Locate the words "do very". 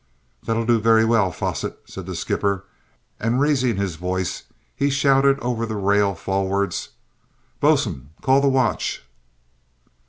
0.65-1.05